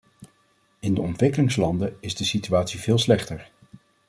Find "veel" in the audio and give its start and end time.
2.79-2.97